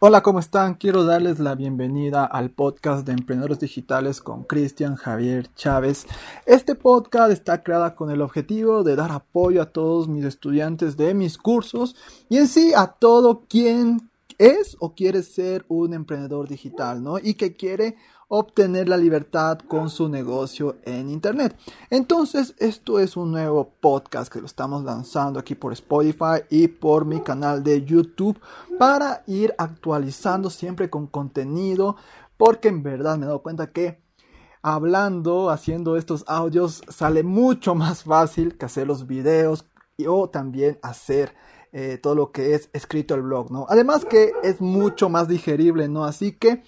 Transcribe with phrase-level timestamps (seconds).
[0.00, 0.74] Hola, ¿cómo están?
[0.74, 6.06] Quiero darles la bienvenida al podcast de Emprendedores Digitales con Cristian Javier Chávez.
[6.46, 11.14] Este podcast está creado con el objetivo de dar apoyo a todos mis estudiantes de
[11.14, 11.96] mis cursos
[12.28, 14.08] y en sí a todo quien
[14.38, 17.18] es o quiere ser un emprendedor digital, ¿no?
[17.18, 17.96] Y que quiere
[18.28, 21.56] obtener la libertad con su negocio en Internet.
[21.88, 27.06] Entonces, esto es un nuevo podcast que lo estamos lanzando aquí por Spotify y por
[27.06, 28.38] mi canal de YouTube
[28.78, 31.96] para ir actualizando siempre con contenido,
[32.36, 34.02] porque en verdad me he dado cuenta que
[34.60, 39.64] hablando, haciendo estos audios, sale mucho más fácil que hacer los videos
[40.06, 41.34] o también hacer
[41.72, 43.66] eh, todo lo que es escrito el blog, ¿no?
[43.68, 46.04] Además que es mucho más digerible, ¿no?
[46.04, 46.62] Así que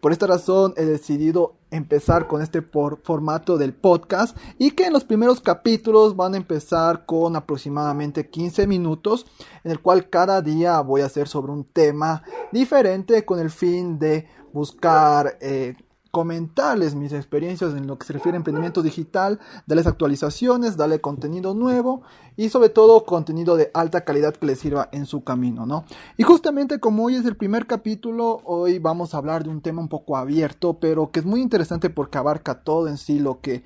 [0.00, 5.04] por esta razón he decidido empezar con este formato del podcast y que en los
[5.04, 9.26] primeros capítulos van a empezar con aproximadamente 15 minutos
[9.64, 13.98] en el cual cada día voy a hacer sobre un tema diferente con el fin
[13.98, 15.74] de buscar eh,
[16.14, 21.54] comentarles mis experiencias en lo que se refiere a emprendimiento digital, darles actualizaciones, darle contenido
[21.54, 22.02] nuevo
[22.36, 25.84] y sobre todo contenido de alta calidad que les sirva en su camino, ¿no?
[26.16, 29.82] Y justamente como hoy es el primer capítulo, hoy vamos a hablar de un tema
[29.82, 33.64] un poco abierto, pero que es muy interesante porque abarca todo en sí lo que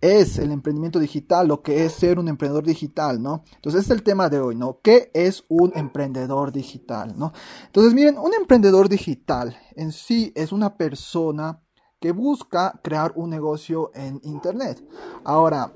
[0.00, 3.44] es el emprendimiento digital, lo que es ser un emprendedor digital, ¿no?
[3.54, 4.80] Entonces, es el tema de hoy, ¿no?
[4.82, 7.32] ¿Qué es un emprendedor digital, ¿no?
[7.66, 11.63] Entonces, miren, un emprendedor digital en sí es una persona
[12.04, 14.86] que busca crear un negocio en Internet.
[15.24, 15.72] Ahora,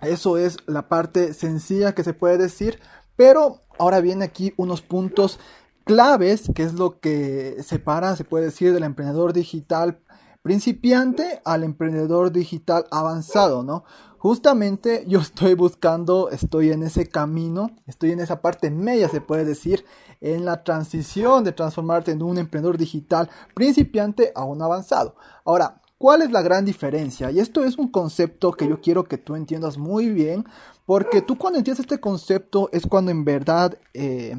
[0.00, 2.78] eso es la parte sencilla que se puede decir,
[3.16, 5.40] pero ahora viene aquí unos puntos
[5.82, 9.98] claves, que es lo que separa, se puede decir, del emprendedor digital
[10.40, 13.82] principiante al emprendedor digital avanzado, ¿no?
[14.20, 19.46] Justamente yo estoy buscando, estoy en ese camino, estoy en esa parte media, se puede
[19.46, 19.86] decir,
[20.20, 25.16] en la transición de transformarte en un emprendedor digital principiante a un avanzado.
[25.42, 27.30] Ahora, ¿cuál es la gran diferencia?
[27.30, 30.44] Y esto es un concepto que yo quiero que tú entiendas muy bien,
[30.84, 34.36] porque tú cuando entiendes este concepto es cuando en verdad eh,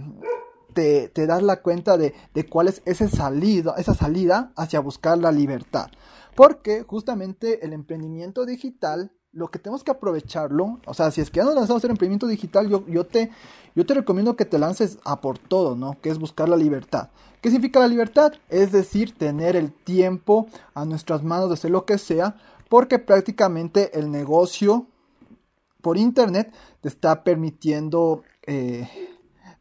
[0.75, 5.31] te, das la cuenta de, de cuál es esa salida, esa salida hacia buscar la
[5.31, 5.87] libertad.
[6.35, 11.37] Porque justamente el emprendimiento digital lo que tenemos que aprovecharlo, o sea, si es que
[11.37, 13.31] ya nos lanzamos hacer emprendimiento digital, yo, yo, te,
[13.75, 15.97] yo te recomiendo que te lances a por todo, ¿no?
[16.01, 17.09] Que es buscar la libertad.
[17.41, 18.33] ¿Qué significa la libertad?
[18.49, 22.35] Es decir, tener el tiempo a nuestras manos de hacer lo que sea,
[22.69, 24.87] porque prácticamente el negocio
[25.81, 28.87] por internet te está permitiendo eh,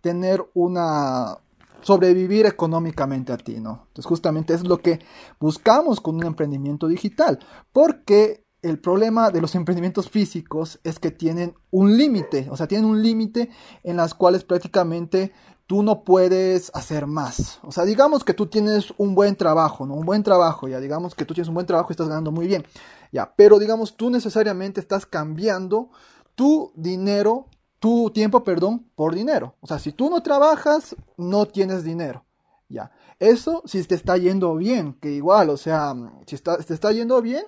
[0.01, 1.39] tener una
[1.83, 3.85] sobrevivir económicamente a ti, ¿no?
[3.89, 5.01] Entonces justamente es lo que
[5.39, 7.39] buscamos con un emprendimiento digital,
[7.73, 12.89] porque el problema de los emprendimientos físicos es que tienen un límite, o sea, tienen
[12.89, 13.51] un límite
[13.83, 15.33] en las cuales prácticamente
[15.67, 17.61] tú no puedes hacer más.
[17.63, 19.95] O sea, digamos que tú tienes un buen trabajo, ¿no?
[19.95, 22.47] Un buen trabajo, ya digamos que tú tienes un buen trabajo y estás ganando muy
[22.47, 22.65] bien,
[23.13, 25.91] ya, pero digamos tú necesariamente estás cambiando
[26.35, 27.47] tu dinero,
[27.79, 29.55] tu tiempo, perdón, por dinero.
[29.61, 32.25] O sea, si tú no trabajas, no tienes dinero.
[32.69, 32.93] Ya.
[33.21, 35.95] Eso si te está yendo bien, que igual, o sea,
[36.27, 37.45] si está, te está yendo bien,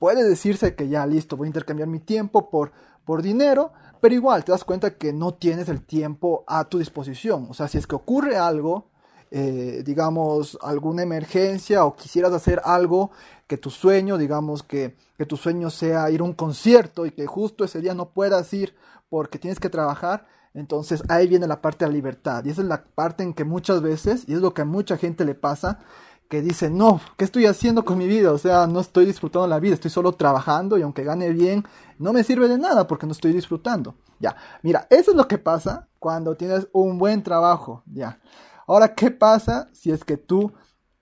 [0.00, 2.72] puede decirse que ya listo, voy a intercambiar mi tiempo por,
[3.04, 7.46] por dinero, pero igual te das cuenta que no tienes el tiempo a tu disposición.
[7.48, 8.88] O sea, si es que ocurre algo,
[9.30, 13.12] eh, digamos, alguna emergencia o quisieras hacer algo
[13.46, 17.26] que tu sueño, digamos, que, que tu sueño sea ir a un concierto y que
[17.26, 18.74] justo ese día no puedas ir
[19.08, 22.44] porque tienes que trabajar, entonces ahí viene la parte de la libertad.
[22.44, 24.96] Y esa es la parte en que muchas veces, y es lo que a mucha
[24.96, 25.80] gente le pasa,
[26.28, 28.32] que dice, no, ¿qué estoy haciendo con mi vida?
[28.32, 31.64] O sea, no estoy disfrutando la vida, estoy solo trabajando y aunque gane bien,
[31.98, 33.96] no me sirve de nada porque no estoy disfrutando.
[34.20, 37.82] Ya, mira, eso es lo que pasa cuando tienes un buen trabajo.
[37.86, 38.20] Ya.
[38.66, 40.52] Ahora, ¿qué pasa si es que tú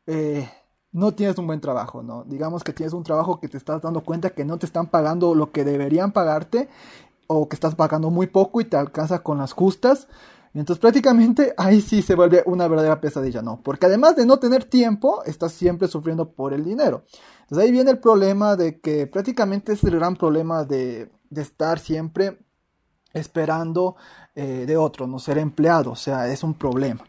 [0.06, 0.50] eh,
[0.91, 2.02] no tienes un buen trabajo?
[2.02, 2.24] ¿no?
[2.24, 5.34] Digamos que tienes un trabajo que te estás dando cuenta que no te están pagando
[5.34, 6.68] lo que deberían pagarte
[7.32, 10.09] o que estás pagando muy poco y te alcanza con las justas.
[10.54, 13.62] Entonces prácticamente ahí sí se vuelve una verdadera pesadilla, ¿no?
[13.62, 17.04] Porque además de no tener tiempo, estás siempre sufriendo por el dinero.
[17.42, 21.78] Entonces ahí viene el problema de que prácticamente es el gran problema de, de estar
[21.78, 22.39] siempre
[23.12, 23.97] esperando
[24.34, 25.92] eh, de otro, no ser empleado.
[25.92, 27.04] O sea, es un problema.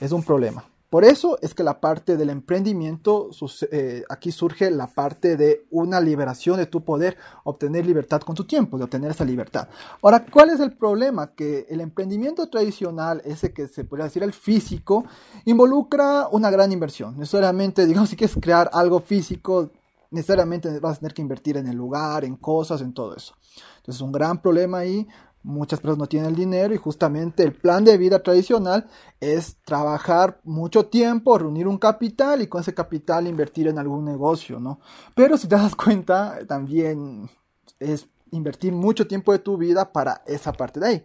[0.00, 0.64] Es un problema.
[0.90, 3.30] Por eso es que la parte del emprendimiento,
[3.70, 8.44] eh, aquí surge la parte de una liberación de tu poder, obtener libertad con tu
[8.44, 9.68] tiempo, de obtener esa libertad.
[10.02, 11.28] Ahora, ¿cuál es el problema?
[11.28, 15.04] Que el emprendimiento tradicional, ese que se podría decir el físico,
[15.44, 17.16] involucra una gran inversión.
[17.16, 19.70] Necesariamente, digamos, si quieres crear algo físico,
[20.10, 23.34] necesariamente vas a tener que invertir en el lugar, en cosas, en todo eso.
[23.76, 25.06] Entonces, un gran problema ahí
[25.42, 28.86] Muchas personas no tienen el dinero y justamente el plan de vida tradicional
[29.20, 34.60] es trabajar mucho tiempo, reunir un capital y con ese capital invertir en algún negocio,
[34.60, 34.80] ¿no?
[35.14, 37.30] Pero si te das cuenta, también
[37.78, 41.04] es invertir mucho tiempo de tu vida para esa parte de ahí.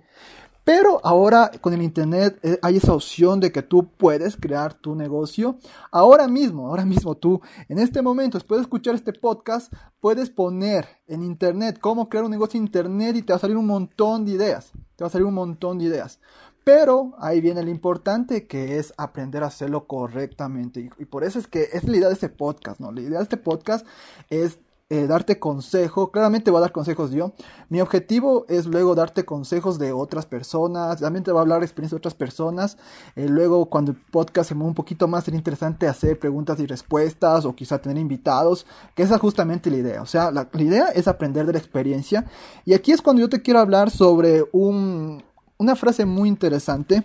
[0.66, 4.96] Pero ahora con el Internet eh, hay esa opción de que tú puedes crear tu
[4.96, 5.60] negocio.
[5.92, 7.40] Ahora mismo, ahora mismo tú,
[7.70, 12.32] en este momento, después de escuchar este podcast, puedes poner en Internet cómo crear un
[12.32, 14.72] negocio en Internet y te va a salir un montón de ideas.
[14.96, 16.20] Te va a salir un montón de ideas.
[16.64, 20.90] Pero ahí viene lo importante que es aprender a hacerlo correctamente.
[20.98, 22.92] Y, por eso es que es la idea de este podcast, ¿no?
[22.92, 23.86] La idea de este podcast
[24.32, 24.58] es
[24.90, 27.34] eh, darte consejo, claramente voy a dar consejos yo.
[27.70, 31.66] Mi objetivo es luego darte consejos de otras personas, también te voy a hablar de
[31.66, 32.78] experiencias de otras personas.
[33.16, 36.68] Eh, luego, cuando el podcast se mueve un poquito más, sería interesante hacer preguntas y
[36.68, 40.02] respuestas o quizá tener invitados, que esa es justamente la idea.
[40.04, 42.26] O sea, la, la idea es aprender de la experiencia.
[42.64, 45.24] Y aquí es cuando yo te quiero hablar sobre un,
[45.58, 47.04] una frase muy interesante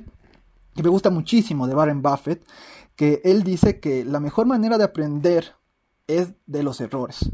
[0.74, 2.44] que me gusta muchísimo de Warren Buffett,
[2.94, 5.54] que él dice que la mejor manera de aprender
[6.06, 7.30] es de los errores.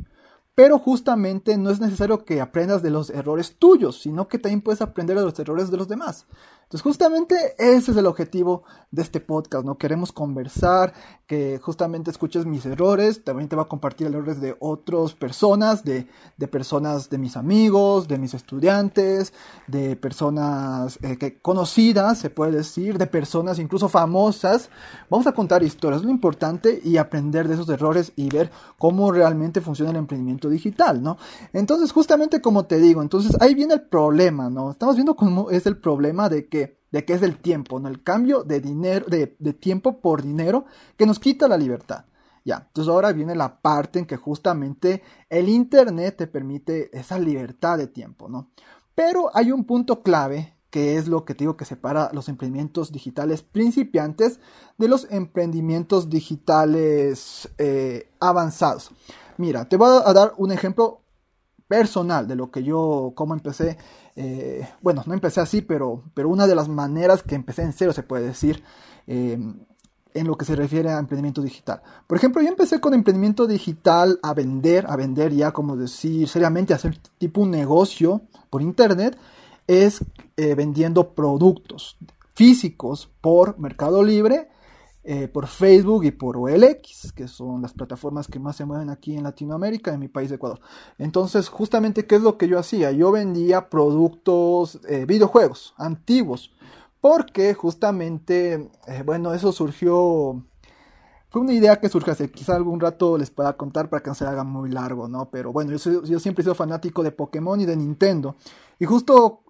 [0.56, 4.80] Pero justamente no es necesario que aprendas de los errores tuyos, sino que también puedes
[4.80, 6.24] aprender de los errores de los demás.
[6.66, 9.78] Entonces justamente ese es el objetivo de este podcast, ¿no?
[9.78, 10.92] Queremos conversar,
[11.28, 16.08] que justamente escuches mis errores, también te voy a compartir errores de otras personas, de,
[16.36, 19.32] de personas de mis amigos, de mis estudiantes,
[19.68, 24.68] de personas eh, que, conocidas, se puede decir, de personas incluso famosas.
[25.08, 29.60] Vamos a contar historias, lo importante, y aprender de esos errores y ver cómo realmente
[29.60, 31.16] funciona el emprendimiento digital, ¿no?
[31.52, 34.72] Entonces justamente como te digo, entonces ahí viene el problema, ¿no?
[34.72, 36.55] Estamos viendo cómo es el problema de que
[36.96, 37.88] de qué es el tiempo, ¿no?
[37.88, 40.64] El cambio de dinero, de, tiempo por dinero
[40.96, 42.06] que nos quita la libertad.
[42.42, 47.76] Ya, entonces ahora viene la parte en que justamente el Internet te permite esa libertad
[47.76, 48.48] de tiempo, ¿no?
[48.94, 52.92] Pero hay un punto clave que es lo que te digo que separa los emprendimientos
[52.92, 54.40] digitales principiantes
[54.78, 58.90] de los emprendimientos digitales eh, avanzados.
[59.36, 61.02] Mira, te voy a dar un ejemplo
[61.68, 63.76] personal de lo que yo, cómo empecé,
[64.14, 67.92] eh, bueno, no empecé así, pero, pero una de las maneras que empecé en cero,
[67.92, 68.62] se puede decir,
[69.06, 69.38] eh,
[70.14, 71.82] en lo que se refiere a emprendimiento digital.
[72.06, 76.72] Por ejemplo, yo empecé con emprendimiento digital a vender, a vender ya, como decir, seriamente,
[76.72, 79.18] hacer tipo un negocio por internet,
[79.66, 80.04] es
[80.36, 81.98] eh, vendiendo productos
[82.34, 84.48] físicos por Mercado Libre
[85.08, 89.16] eh, por Facebook y por OLX, que son las plataformas que más se mueven aquí
[89.16, 90.58] en Latinoamérica, en mi país de Ecuador.
[90.98, 92.90] Entonces, justamente, ¿qué es lo que yo hacía?
[92.90, 96.52] Yo vendía productos, eh, videojuegos antiguos,
[97.00, 100.44] porque justamente, eh, bueno, eso surgió,
[101.28, 104.16] fue una idea que surgió hace, quizá algún rato les pueda contar para que no
[104.16, 105.30] se haga muy largo, ¿no?
[105.30, 108.34] Pero bueno, yo, yo siempre he sido fanático de Pokémon y de Nintendo.
[108.80, 109.44] Y justo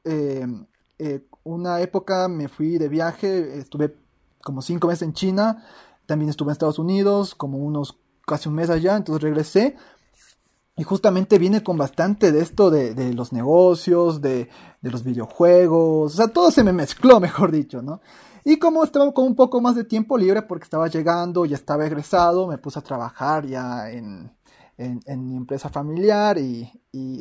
[1.45, 4.06] una época me fui de viaje, estuve
[4.47, 5.65] como cinco meses en China,
[6.07, 9.77] también estuve en Estados Unidos, como unos casi un mes allá, entonces regresé.
[10.77, 14.49] Y justamente vine con bastante de esto de, los negocios, de,
[14.83, 18.01] los videojuegos, o sea, todo se me mezcló, mejor dicho, ¿no?
[18.45, 21.87] Y como estaba con un poco más de tiempo libre porque estaba llegando, ya estaba
[21.87, 24.31] egresado, me puse a trabajar ya en,
[24.79, 26.71] en, mi empresa familiar y,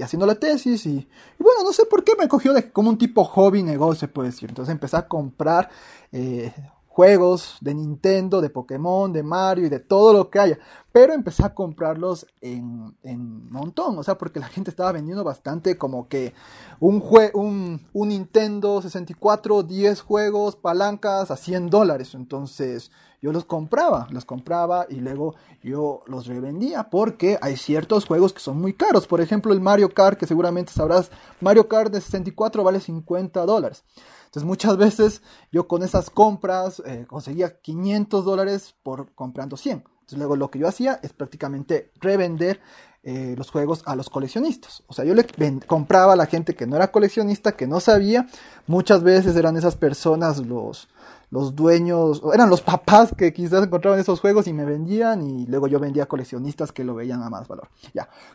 [0.02, 0.86] haciendo la tesis.
[0.86, 1.08] Y,
[1.40, 4.30] bueno, no sé por qué me cogió de, como un tipo hobby negocio, se puede
[4.30, 4.50] decir.
[4.50, 5.70] Entonces empecé a comprar
[6.12, 6.54] eh,
[6.96, 10.60] juegos de Nintendo, de Pokémon, de Mario y de todo lo que haya.
[10.94, 15.78] Pero empecé a comprarlos en, en montón, o sea, porque la gente estaba vendiendo bastante
[15.78, 16.34] como que
[16.80, 17.04] un,
[17.34, 22.16] un, un Nintendo 64, 10 juegos, palancas a 100 dólares.
[22.16, 22.92] Entonces
[23.26, 28.40] yo los compraba, los compraba y luego yo los revendía porque hay ciertos juegos que
[28.40, 29.08] son muy caros.
[29.08, 31.10] Por ejemplo, el Mario Kart, que seguramente sabrás,
[31.42, 33.84] Mario Kart de 64 vale 50 dólares.
[34.26, 39.78] Entonces muchas veces yo con esas compras eh, conseguía 500 dólares por comprando 100.
[39.78, 42.62] Entonces luego lo que yo hacía es prácticamente revender
[43.08, 44.84] eh, los juegos a los coleccionistas.
[44.88, 45.26] O sea, yo le
[45.68, 48.28] compraba a la gente que no era coleccionista, que no sabía.
[48.66, 50.90] Muchas veces eran esas personas los
[51.32, 55.68] los dueños, eran los papás que quizás encontraban esos juegos y me vendían y luego
[55.68, 57.68] yo vendía a coleccionistas que lo veían a más valor.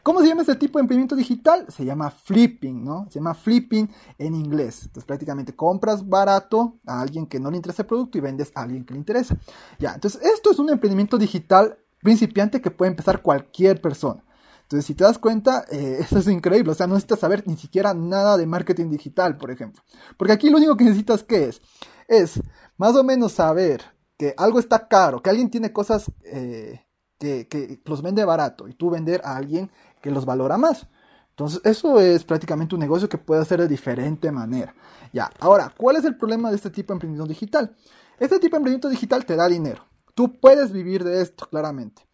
[0.02, 1.66] ¿Cómo se llama este tipo de emprendimiento digital?
[1.68, 3.06] Se llama flipping, ¿no?
[3.08, 4.82] Se llama flipping en inglés.
[4.82, 8.62] Entonces prácticamente compras barato a alguien que no le interesa el producto y vendes a
[8.62, 9.36] alguien que le interesa.
[9.78, 9.94] Ya.
[9.94, 14.22] Entonces esto es un emprendimiento digital principiante que puede empezar cualquier persona.
[14.70, 16.70] Entonces, si te das cuenta, eh, esto es increíble.
[16.70, 19.82] O sea, no necesitas saber ni siquiera nada de marketing digital, por ejemplo.
[20.16, 21.60] Porque aquí lo único que necesitas, ¿qué es?
[22.06, 22.40] Es
[22.76, 23.82] más o menos saber
[24.16, 26.84] que algo está caro, que alguien tiene cosas eh,
[27.18, 30.86] que, los vende barato y tú vender a alguien que los valora más.
[31.30, 34.74] Entonces, eso es prácticamente un negocio que puede hacer de diferente manera.
[35.12, 37.74] Ya, ahora, ¿cuál es el problema de este tipo de emprendimiento digital?
[38.20, 39.84] Este tipo de emprendimiento digital te da dinero.
[40.14, 42.09] Tú puedes vivir de esto, claramente.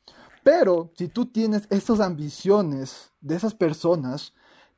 [0.46, 4.32] Pero si tú tienes esas ambiciones de esas personas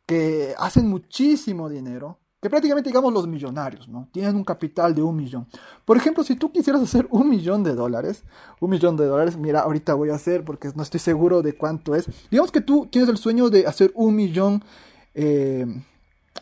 [0.07, 4.09] que hacen muchísimo dinero, que prácticamente digamos los millonarios, ¿no?
[4.11, 5.47] Tienen un capital de un millón.
[5.85, 8.23] Por ejemplo, si tú quisieras hacer un millón de dólares,
[8.61, 11.95] un millón de dólares, mira, ahorita voy a hacer porque no estoy seguro de cuánto
[11.95, 12.07] es.
[12.31, 14.65] Digamos que tú tienes el sueño de hacer un millón,
[15.13, 15.67] eh,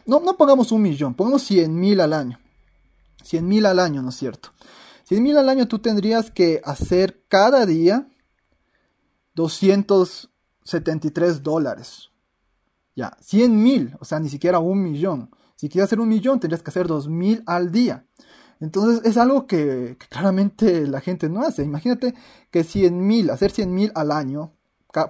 [0.06, 2.38] no, no pongamos un millón, pongamos 100 mil al año.
[3.24, 4.50] 100 mil al año, ¿no es cierto?
[5.02, 8.06] 100 mil al año tú tendrías que hacer cada día
[9.36, 12.10] 273 dólares.
[12.96, 15.30] Ya, 100 mil, o sea, ni siquiera un millón.
[15.54, 18.06] Si quieres hacer un millón, tendrías que hacer dos mil al día.
[18.60, 21.62] Entonces es algo que, claramente la gente no hace.
[21.62, 22.14] Imagínate
[22.50, 24.54] que 100 mil, hacer 100 mil al año,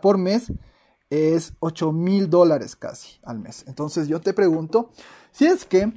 [0.03, 0.53] por mes,
[1.11, 3.65] es 8 mil dólares casi al mes.
[3.69, 4.91] Entonces yo te pregunto,
[5.31, 5.93] si es que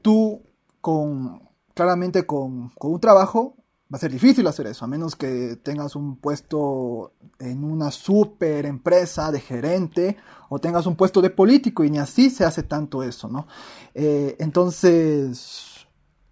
[0.00, 0.42] tú
[0.80, 3.56] con, claramente con, con un trabajo,
[3.92, 8.64] va a ser difícil hacer eso, a menos que tengas un puesto en una super
[8.64, 10.16] empresa de gerente
[10.48, 13.46] o tengas un puesto de político y ni así se hace tanto eso, ¿no?
[13.94, 15.86] Eh, entonces,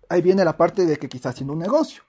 [0.08, 2.02] ahí viene la parte de que quizás haciendo un negocio.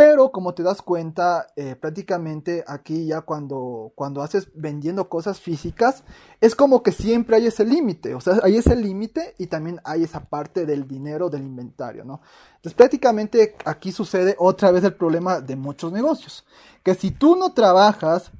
[0.00, 6.04] Pero como te das cuenta, eh, prácticamente aquí ya cuando, cuando haces vendiendo cosas físicas,
[6.40, 8.14] es como que siempre hay ese límite.
[8.14, 12.22] O sea, hay ese límite y también hay esa parte del dinero del inventario, ¿no?
[12.56, 16.46] Entonces prácticamente aquí sucede otra vez el problema de muchos negocios.
[16.82, 18.32] Que si tú no trabajas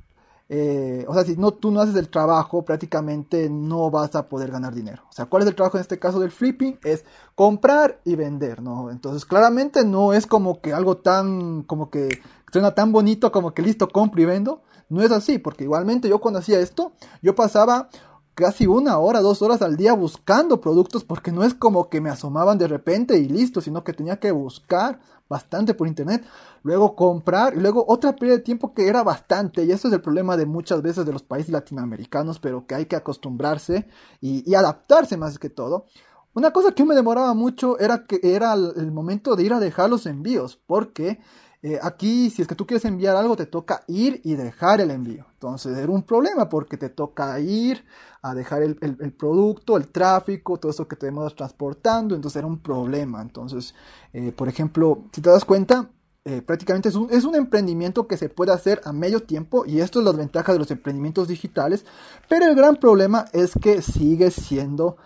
[0.52, 4.50] eh, o sea, si no, tú no haces el trabajo, prácticamente no vas a poder
[4.50, 5.04] ganar dinero.
[5.08, 6.76] O sea, ¿cuál es el trabajo en este caso del flipping?
[6.82, 7.04] Es
[7.36, 8.90] comprar y vender, ¿no?
[8.90, 12.20] Entonces, claramente no es como que algo tan, como que
[12.52, 14.62] suena tan bonito como que listo, compro y vendo.
[14.88, 16.90] No es así, porque igualmente yo cuando hacía esto,
[17.22, 17.88] yo pasaba
[18.34, 22.10] casi una hora, dos horas al día buscando productos porque no es como que me
[22.10, 24.98] asomaban de repente y listo, sino que tenía que buscar
[25.30, 26.24] bastante por internet,
[26.64, 30.02] luego comprar y luego otra pérdida de tiempo que era bastante y eso es el
[30.02, 33.86] problema de muchas veces de los países latinoamericanos, pero que hay que acostumbrarse
[34.20, 35.86] y, adaptarse más que todo.
[36.34, 39.88] Una cosa que me demoraba mucho era que era el momento de ir a dejar
[39.88, 41.20] los envíos, porque
[41.62, 44.90] eh, aquí, si es que tú quieres enviar algo, te toca ir y dejar el
[44.90, 45.26] envío.
[45.34, 47.84] Entonces era un problema porque te toca ir
[48.22, 48.76] a dejar el,
[49.12, 52.14] producto, el tráfico, todo eso que tenemos transportando.
[52.14, 53.20] Entonces era un problema.
[53.20, 53.74] Entonces,
[54.14, 55.90] eh, por ejemplo, si te das cuenta,
[56.24, 59.80] eh, prácticamente es un, es un, emprendimiento que se puede hacer a medio tiempo y
[59.80, 61.84] esto es la ventaja de los emprendimientos digitales,
[62.28, 64.96] pero el gran problema es que sigue siendo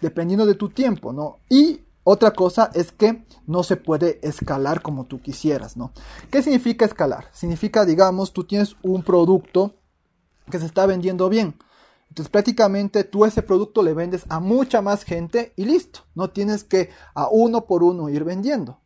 [0.00, 1.38] dependiendo de tu tiempo, ¿no?
[1.48, 5.92] Y otra cosa es que no se puede escalar como tú quisieras, ¿no?
[6.30, 7.28] ¿Qué significa escalar?
[7.32, 9.74] Significa, digamos, tú tienes un producto
[10.50, 11.54] que se está vendiendo bien.
[12.08, 16.00] Entonces prácticamente tú ese producto le vendes a mucha más gente y listo.
[16.14, 18.80] No tienes que a uno por uno ir vendiendo.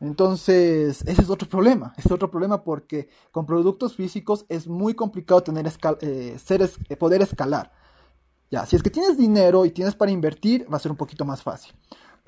[0.00, 1.92] Entonces, ese es otro problema.
[1.96, 5.66] Es otro problema porque con productos físicos es muy complicado tener
[6.02, 7.72] eh, eh, poder escalar.
[8.50, 11.24] Ya, si es que tienes dinero y tienes para invertir, va a ser un poquito
[11.24, 11.74] más fácil.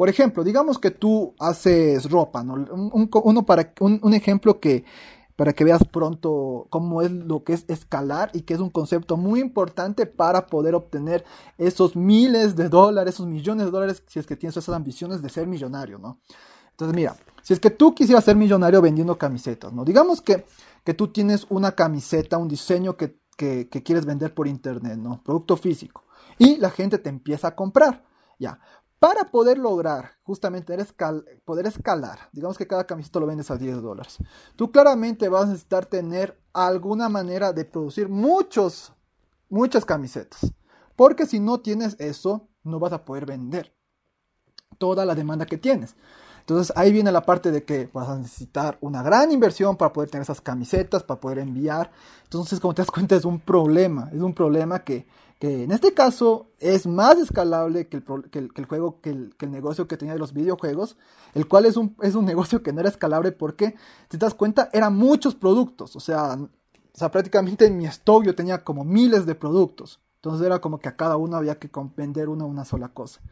[0.00, 2.54] Por ejemplo, digamos que tú haces ropa, ¿no?
[2.54, 4.87] Un, uno para, un, ejemplo que
[5.37, 9.19] para que veas pronto cómo es lo que es escalar y que es un concepto
[9.19, 11.23] muy importante para poder obtener
[11.59, 15.28] esos miles de dólares, esos millones de dólares, si es que tienes esas ambiciones de
[15.28, 16.19] ser millonario, ¿no?
[16.71, 19.85] Entonces, mira, si es que tú quisieras ser millonario vendiendo camisetas, ¿no?
[19.85, 20.47] Digamos que,
[20.83, 25.23] que tú tienes una camiseta, un diseño que, que, que quieres vender por internet, ¿no?
[25.23, 26.04] Producto físico.
[26.38, 28.09] Y la gente te empieza a comprar.
[28.40, 28.59] Ya,
[29.00, 30.76] para poder lograr justamente
[31.45, 34.19] poder escalar, digamos que cada camiseta lo vendes a 10 dólares,
[34.54, 38.92] tú claramente vas a necesitar tener alguna manera de producir muchos,
[39.49, 40.52] muchas camisetas.
[40.95, 43.75] Porque si no tienes eso, no vas a poder vender
[44.76, 45.97] toda la demanda que tienes.
[46.40, 50.11] Entonces ahí viene la parte de que vas a necesitar una gran inversión para poder
[50.11, 51.90] tener esas camisetas, para poder enviar.
[52.25, 54.11] Entonces, como te das cuenta, es un problema.
[54.12, 55.07] Es un problema que
[55.40, 58.02] que en este caso es más escalable que el,
[58.66, 60.99] juego, que el, negocio que tenía de los videojuegos,
[61.35, 63.75] el cual es un, es un negocio que no era escalable porque,
[64.11, 66.49] si te das cuenta, eran muchos productos, o sea, o
[66.92, 70.90] sea, prácticamente en mi stock yo tenía como miles de productos, entonces era como que
[70.90, 73.23] a cada uno había que vender una, una sola cosa.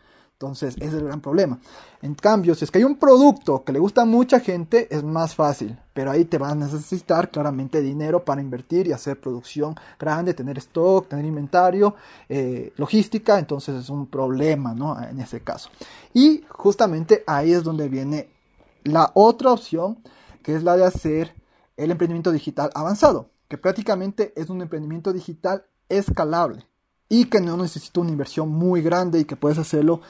[0.41, 1.59] Entonces, es el gran problema.
[2.01, 5.03] En cambio, si es que hay un producto que le gusta a mucha gente, es
[5.03, 5.77] más fácil.
[5.93, 10.57] Pero ahí te vas a necesitar claramente dinero para invertir y hacer producción grande, tener
[10.59, 11.97] stock, tener inventario,
[12.29, 13.37] eh, logística.
[13.37, 14.97] Entonces es un problema, ¿no?
[15.03, 15.71] En ese caso.
[16.15, 18.29] Y justamente ahí es donde viene
[18.85, 19.99] la otra opción,
[20.45, 21.35] que es la de hacer
[21.77, 26.65] el emprendimiento digital avanzado, que prácticamente es un emprendimiento digital escalable.
[27.09, 30.01] Y que no necesita una inversión muy grande y que puedes hacerlo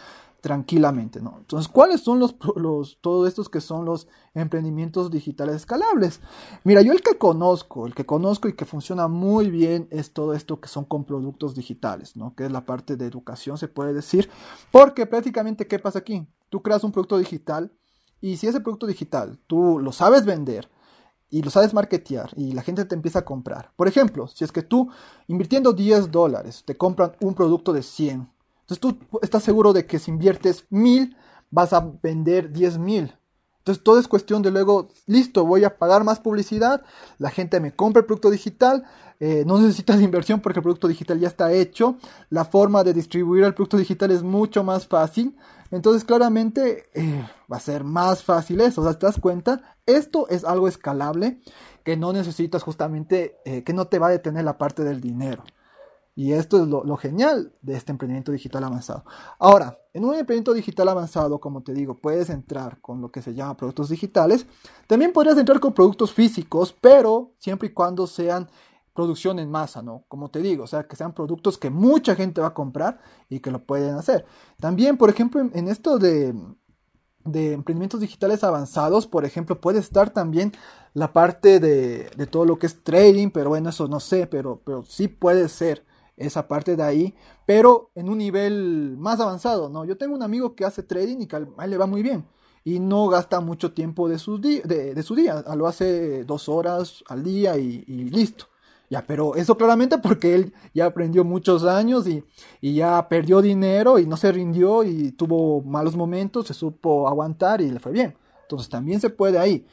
[0.40, 1.34] tranquilamente, ¿no?
[1.38, 6.20] Entonces, ¿cuáles son los, los, todos estos que son los emprendimientos digitales escalables?
[6.62, 10.34] Mira, yo el que conozco, el que conozco y que funciona muy bien es todo
[10.34, 12.34] esto que son con productos digitales, ¿no?
[12.36, 14.30] Que es la parte de educación, se puede decir,
[14.70, 16.26] porque prácticamente, ¿qué pasa aquí?
[16.50, 17.72] Tú creas un producto digital
[18.20, 20.68] y si ese producto digital tú lo sabes vender,
[21.30, 23.72] y lo sabes marketear y la gente te empieza a comprar.
[23.76, 24.90] Por ejemplo, si es que tú
[25.26, 28.30] invirtiendo 10 dólares te compran un producto de 100,
[28.60, 31.16] entonces tú estás seguro de que si inviertes 1000
[31.50, 33.14] vas a vender 10 mil.
[33.58, 36.82] Entonces todo es cuestión de luego, listo, voy a pagar más publicidad,
[37.18, 38.84] la gente me compra el producto digital,
[39.20, 41.96] eh, no necesitas inversión porque el producto digital ya está hecho,
[42.30, 45.36] la forma de distribuir el producto digital es mucho más fácil,
[45.70, 50.28] entonces claramente eh, va a ser más fácil eso, o sea, te das cuenta, esto
[50.28, 51.40] es algo escalable
[51.84, 55.42] que no necesitas justamente, eh, que no te va a detener la parte del dinero.
[56.18, 59.04] Y esto es lo, genial de este emprendimiento digital avanzado.
[59.38, 63.34] Ahora, en un emprendimiento digital avanzado, como te digo, puedes entrar con lo que se
[63.34, 64.44] llama productos digitales.
[64.88, 68.50] También podrías entrar con productos físicos, pero siempre y cuando sean
[68.94, 70.06] producción en masa, ¿no?
[70.08, 72.98] Como te digo, o sea, que sean productos que mucha gente va a comprar
[73.28, 74.26] y que lo pueden hacer.
[74.58, 76.34] También, por ejemplo, en, esto de,
[77.26, 80.50] de emprendimientos digitales avanzados, por ejemplo, puede estar también
[80.94, 84.60] la parte de, de, todo lo que es trading, pero bueno, eso no sé, pero,
[84.64, 85.86] pero sí puede ser
[86.18, 87.14] esa parte de ahí,
[87.46, 89.84] pero en un nivel más avanzado, ¿no?
[89.84, 92.24] Yo tengo un amigo que hace trading y que a él le va muy bien
[92.64, 97.24] y no gasta mucho tiempo de su, de, su día, lo hace dos horas al
[97.24, 98.46] día y, listo.
[98.90, 102.24] Ya, pero eso claramente porque él ya aprendió muchos años y,
[102.60, 107.60] y, ya perdió dinero y no se rindió y tuvo malos momentos, se supo aguantar
[107.60, 108.16] y le fue bien.
[108.42, 109.66] Entonces también se puede ahí.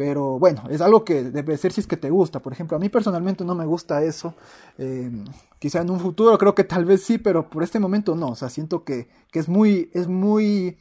[0.00, 2.40] Pero bueno, es algo que debe ser si es que te gusta.
[2.40, 4.32] Por ejemplo, a mí personalmente no me gusta eso.
[4.78, 5.10] Eh,
[5.58, 8.28] quizá en un futuro creo que tal vez sí, pero por este momento no.
[8.28, 10.78] O sea, siento que, que es muy, es muy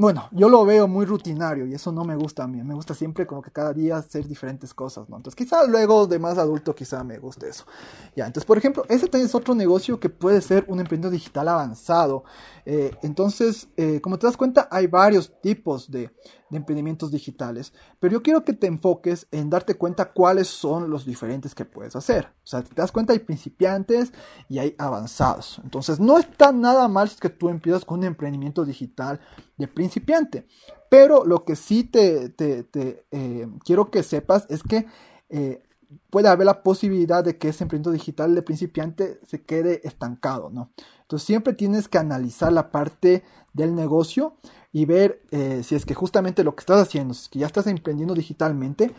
[0.00, 2.62] bueno, yo lo veo muy rutinario y eso no me gusta a mí.
[2.62, 5.08] Me gusta siempre como que cada día hacer diferentes cosas.
[5.08, 7.64] Entonces, quizá luego de más adulto, quizá me guste eso.
[8.14, 12.22] Ya, entonces, por ejemplo, ese es otro negocio que puede ser un emprendimiento digital avanzado.
[12.64, 16.12] Eh, entonces, eh, como te das cuenta, hay varios tipos de,
[16.50, 21.04] de emprendimientos digitales, pero yo quiero que te enfoques en darte cuenta cuáles son los
[21.04, 22.26] diferentes que puedes hacer.
[22.44, 24.12] O sea, te das cuenta, hay principiantes
[24.48, 25.60] y hay avanzados.
[25.62, 29.20] Entonces, no está nada mal que tú empiezas con un emprendimiento digital
[29.56, 30.46] de principiante.
[30.88, 34.86] Pero lo que sí te, eh, quiero que sepas es que
[35.28, 35.62] eh,
[36.10, 40.70] puede haber la posibilidad de que ese emprendimiento digital de principiante se quede estancado, ¿no?
[41.02, 44.36] Entonces siempre tienes que analizar la parte del negocio
[44.72, 47.46] y ver eh, si es que justamente lo que estás haciendo, si es que ya
[47.46, 48.94] estás emprendiendo digitalmente,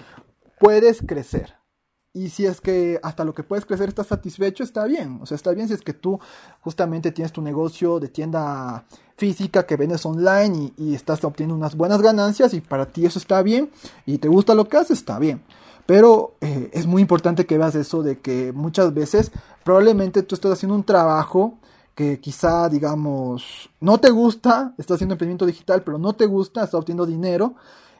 [0.60, 1.60] puedes crecer.
[2.12, 5.20] Y si es que hasta lo que puedes crecer estás satisfecho, está bien.
[5.22, 6.20] O sea, está bien si es que tú
[6.62, 12.02] justamente tienes tu negocio de tienda física que vendes online y, estás obteniendo unas buenas
[12.02, 13.70] ganancias y para ti eso está bien
[14.06, 15.44] y te gusta lo que haces, está bien.
[15.86, 19.32] Pero eh, es muy importante que veas eso de que muchas veces
[19.64, 21.60] probablemente tú estás haciendo un trabajo
[22.00, 26.80] que quizá, digamos, no te gusta, estás haciendo emprendimiento digital, pero no te gusta, estás
[26.80, 27.56] obteniendo dinero.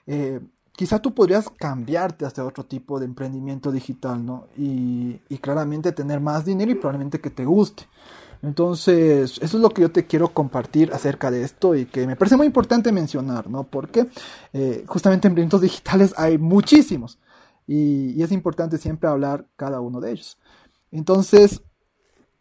[0.08, 0.40] Eh,
[0.72, 4.48] quizá tú podrías cambiarte hacia otro tipo de emprendimiento digital, ¿no?
[4.56, 7.90] Y, y, claramente tener más dinero y probablemente que te guste.
[8.42, 12.16] Entonces, eso es lo que yo te quiero compartir acerca de esto y que me
[12.16, 13.66] parece muy importante mencionar, ¿no?
[13.66, 14.08] Porque
[14.54, 17.20] eh, justamente emprendimientos digitales hay muchísimos
[17.68, 20.38] y, y, es importante siempre hablar cada uno de ellos.
[20.90, 21.64] Entonces,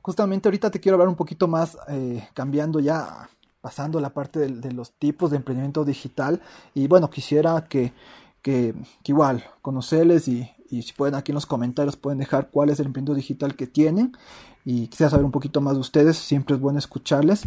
[0.09, 3.29] justamente ahorita te quiero hablar un poquito más, eh, cambiando ya,
[3.61, 6.41] pasando la parte de, los tipos de emprendimiento digital
[6.73, 7.93] y bueno, quisiera que
[8.41, 12.87] que, igual conocerles y, si pueden aquí en los comentarios pueden dejar cuál es el
[12.87, 14.17] emprendimiento digital que tienen
[14.65, 17.43] y quisiera saber un poquito más de ustedes, siempre es bueno escucharles.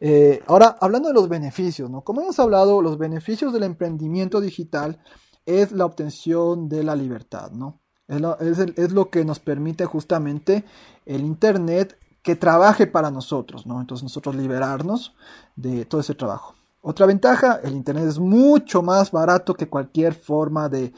[0.00, 2.02] Eh, ahora, hablando de los beneficios, ¿no?
[2.02, 5.00] Como hemos hablado, los beneficios del emprendimiento digital
[5.46, 7.80] es la obtención de la libertad, ¿no?
[8.06, 10.64] Es lo, es lo que nos permite justamente
[11.06, 13.80] el Internet que trabaje para nosotros, ¿no?
[13.80, 15.14] Entonces nosotros liberarnos
[15.56, 16.54] de todo ese trabajo.
[16.80, 20.92] Otra ventaja, el Internet es mucho más barato que cualquier forma de,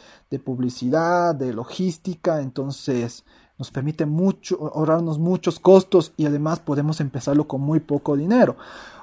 [0.45, 3.25] publicidad, de logística, entonces
[3.59, 8.57] nos permite mucho, ahorrarnos muchos costos y además podemos empezarlo con muy poco dinero.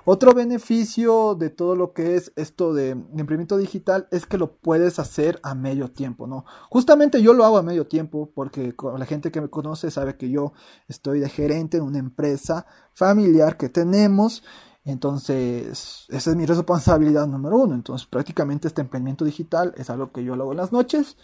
[0.06, 5.00] Otro beneficio de todo lo que es esto de, imprimiento digital es que lo puedes
[5.00, 6.46] hacer a medio tiempo, ¿no?
[6.70, 10.30] Justamente yo lo hago a medio tiempo porque la gente que me conoce sabe que
[10.30, 10.54] yo
[10.90, 14.44] estoy de gerente en una empresa familiar que tenemos
[14.86, 17.74] entonces, esa es mi responsabilidad número uno.
[17.76, 21.18] Entonces, prácticamente este emprendimiento digital es algo que yo lo hago en las noches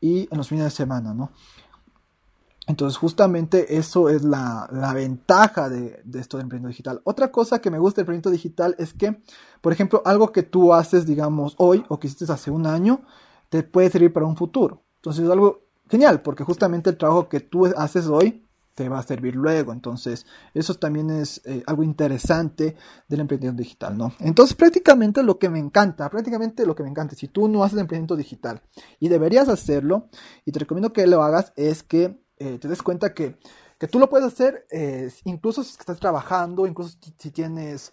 [0.00, 1.30] y en los fines de semana, ¿no?
[2.66, 7.00] Entonces, justamente eso es la, ventaja de, esto del emprendimiento digital.
[7.04, 9.22] Otra cosa que me gusta del emprendimiento digital es que,
[9.60, 13.02] por ejemplo, algo que tú haces, digamos, hoy o que hiciste hace un año,
[13.50, 14.82] te puede servir para un futuro.
[14.96, 19.02] Entonces, es algo genial, porque justamente el trabajo que tú haces hoy te va a
[19.02, 19.72] servir luego.
[19.72, 22.76] Entonces, eso también es eh, algo interesante
[23.08, 24.14] del emprendimiento digital, ¿no?
[24.18, 27.78] Entonces, prácticamente lo que me encanta, prácticamente lo que me encanta, si tú no haces
[27.78, 28.62] emprendimiento digital
[28.98, 30.08] y deberías hacerlo,
[30.44, 33.36] y te recomiendo que lo hagas, es que eh, te des cuenta que,
[33.78, 37.90] que, tú lo puedes hacer eh, incluso si estás trabajando, incluso si, tienes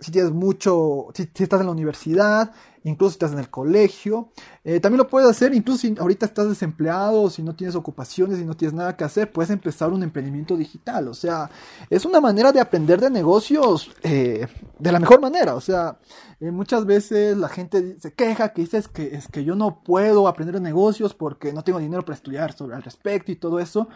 [0.00, 2.52] si tienes mucho, si, estás en la universidad,
[2.84, 4.28] incluso si estás en el colegio,
[4.62, 8.44] eh, también lo puedes hacer, incluso si ahorita estás desempleado, si no tienes ocupaciones, y
[8.44, 11.08] no tienes nada que hacer, puedes empezar un emprendimiento digital.
[11.08, 11.50] O sea,
[11.90, 14.46] es una manera de aprender de negocios eh,
[14.78, 15.56] de la mejor manera.
[15.56, 15.98] O sea,
[16.38, 20.28] eh, muchas veces la gente se queja que dices que es que yo no puedo
[20.28, 23.88] aprender de negocios porque no tengo dinero para estudiar sobre al respecto y todo eso.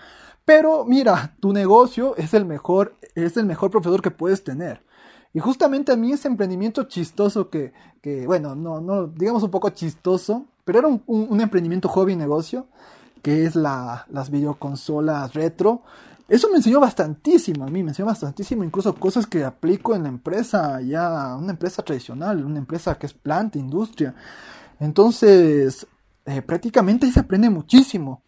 [0.45, 4.83] Pero mira, tu negocio es el mejor, es el mejor profesor que puedes tener.
[5.35, 9.71] Y justamente a mí ese emprendimiento chistoso que, que bueno, no, no, digamos un poco
[9.71, 12.67] chistoso, pero era un, un, emprendimiento hobby negocio,
[13.23, 15.83] que es la, las videoconsolas retro.
[16.29, 20.09] Eso me enseñó bastantísimo a mí, me enseñó bastantísimo, incluso cosas que aplico en la
[20.09, 24.15] empresa, ya una empresa tradicional, una empresa que es planta, industria.
[24.81, 25.87] Entonces,
[26.27, 28.23] eh, prácticamente ahí se aprende muchísimo.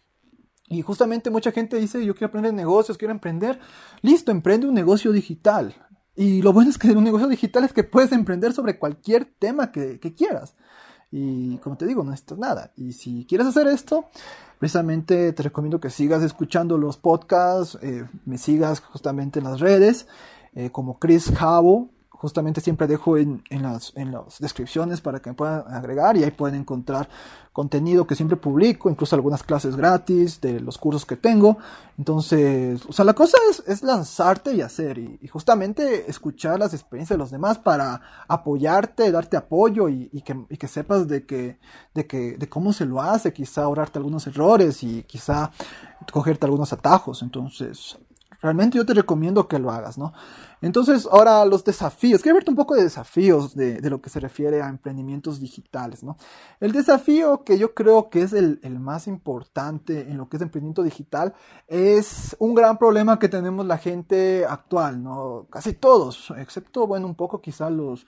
[0.67, 3.59] Y justamente mucha gente dice, yo quiero aprender negocios, quiero emprender.
[4.01, 5.75] Listo, emprende un negocio digital.
[6.15, 9.25] Y lo bueno es que en un negocio digital es que puedes emprender sobre cualquier
[9.25, 10.55] tema que, quieras.
[11.11, 12.71] Y como te digo, no necesitas nada.
[12.75, 14.05] Y si quieres hacer esto,
[14.59, 20.07] precisamente te recomiendo que sigas escuchando los podcasts, eh, me sigas justamente en las redes,
[20.53, 21.89] eh, como Chris Javo,
[22.25, 26.31] justamente siempre dejo en, las, en las descripciones para que me puedan agregar y ahí
[26.31, 27.07] pueden encontrar
[27.53, 31.59] contenido que siempre publico, incluso algunas clases gratis de los cursos que tengo.
[31.99, 37.19] Entonces, o sea, la cosa es, lanzarte y hacer y, justamente escuchar las experiencias de
[37.19, 41.59] los demás para apoyarte, darte apoyo y, que, y que, sepas de, que,
[41.93, 45.51] de, que, de cómo se lo hace, quizá ahorrarte algunos errores y quizá
[46.11, 47.21] cogerte algunos atajos.
[47.21, 47.99] Entonces,
[48.45, 50.13] Realmente yo te recomiendo que lo hagas, ¿no?
[50.61, 52.21] Entonces, ahora los desafíos.
[52.21, 56.17] Quiero verte un poco de desafíos de, lo que se refiere a emprendimientos digitales, ¿no?
[56.59, 60.83] El desafío que yo creo que es el, más importante en lo que es emprendimiento
[60.83, 61.33] digital
[61.67, 65.47] es un gran problema que tenemos la gente actual, ¿no?
[65.49, 68.05] Casi todos, excepto, bueno, un poco quizá los,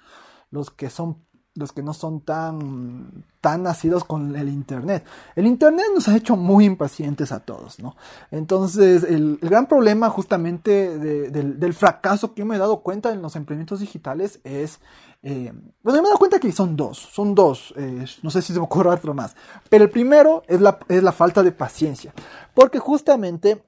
[0.52, 1.26] los que son
[1.58, 5.04] los que no son tan, tan nacidos con el Internet.
[5.36, 7.96] El Internet nos ha hecho muy impacientes a todos, ¿no?
[8.32, 13.36] Entonces, el, gran problema justamente del, fracaso que yo me he dado cuenta en los
[13.36, 14.80] emprendimientos digitales es,
[15.24, 15.52] eh,
[15.84, 18.60] bueno, me he dado cuenta que son dos, son dos, eh, no sé si se
[18.60, 19.36] me ocurre otro más,
[19.70, 22.14] pero el primero es la, es la falta de paciencia,
[22.54, 23.64] porque justamente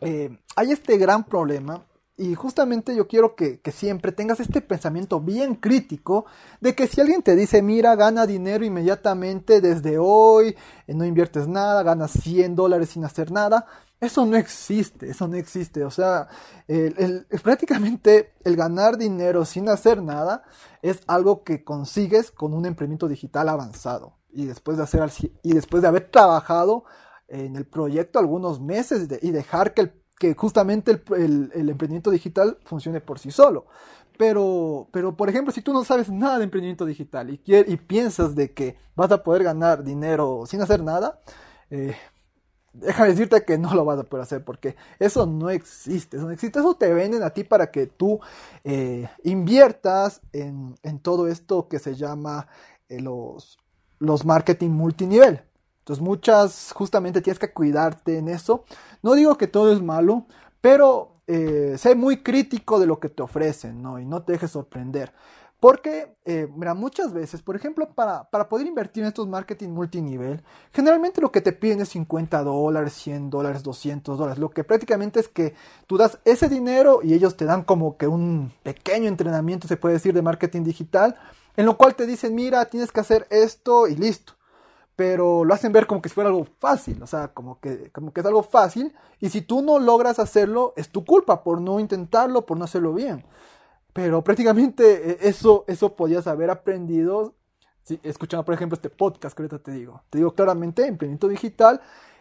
[0.00, 1.82] eh, hay este gran problema
[2.16, 6.26] y justamente yo quiero que, siempre tengas este pensamiento bien crítico
[6.60, 10.54] de que si alguien te dice, mira, gana dinero inmediatamente desde hoy,
[10.86, 13.66] eh, no inviertes nada, ganas 100 dólares sin hacer nada,
[13.98, 15.84] eso no existe, eso no existe.
[15.84, 16.28] O sea,
[17.42, 20.42] prácticamente el ganar dinero sin hacer nada
[20.82, 24.18] es algo que consigues con un emprendimiento digital avanzado.
[24.30, 25.08] Y después de, hacer,
[25.42, 26.84] y después de haber trabajado
[27.28, 33.00] en el proyecto algunos meses y dejar que el que justamente el, emprendimiento digital funcione
[33.00, 33.66] por sí solo.
[34.16, 38.36] Pero, pero, por ejemplo, si tú no sabes nada de emprendimiento digital y, y piensas
[38.36, 41.18] de que vas a poder ganar dinero sin hacer nada,
[41.70, 41.96] eh,
[42.72, 46.32] déjame decirte que no lo vas a poder hacer porque eso no existe, eso no
[46.32, 48.20] existe, eso te venden a ti para que tú
[48.62, 52.46] eh, inviertas en, todo esto que se llama
[52.88, 53.58] eh, los,
[53.98, 55.42] los marketing multinivel.
[55.82, 58.64] Entonces muchas, justamente tienes que cuidarte en eso.
[59.02, 60.26] No digo que todo es malo,
[60.60, 63.98] pero eh, sé muy crítico de lo que te ofrecen, ¿no?
[63.98, 65.12] Y no te dejes sorprender.
[65.58, 70.42] Porque, eh, mira, muchas veces, por ejemplo, para, para, poder invertir en estos marketing multinivel,
[70.72, 74.38] generalmente lo que te piden es 50 dólares, 100 dólares, 200 dólares.
[74.38, 75.54] Lo que prácticamente es que
[75.88, 79.94] tú das ese dinero y ellos te dan como que un pequeño entrenamiento, se puede
[79.94, 81.16] decir, de marketing digital,
[81.56, 84.34] en lo cual te dicen, mira, tienes que hacer esto y listo
[85.02, 88.12] pero lo hacen ver como que si fuera algo fácil, o sea, como que, como
[88.12, 91.80] que es algo fácil, y si tú no logras hacerlo, es tu culpa por no
[91.80, 93.24] intentarlo, por no hacerlo bien.
[93.92, 97.34] Pero prácticamente eh, eso, eso podías haber aprendido
[97.82, 100.04] si, escuchando, por ejemplo, este podcast que ahorita te digo.
[100.08, 101.80] Te digo claramente, emprendimiento digital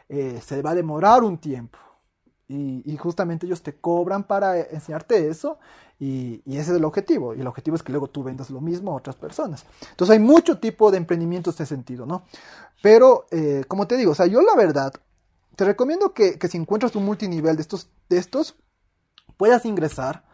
[0.09, 1.77] eh, se va a demorar un tiempo.
[2.51, 5.57] Y, justamente ellos te cobran para enseñarte eso
[5.99, 7.33] y, ese es el objetivo.
[7.33, 9.65] Y el objetivo es que luego tú vendas lo mismo a otras personas.
[9.89, 12.23] Entonces hay mucho tipo de emprendimientos en este sentido, ¿no?
[12.81, 14.93] Pero, eh, como te digo, o sea, yo la verdad,
[15.55, 18.55] te recomiendo que, que si encuentras un multinivel de estos, de estos,
[19.37, 20.25] puedas ingresar,